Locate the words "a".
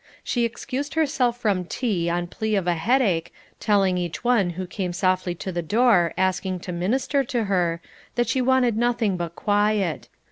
2.65-2.73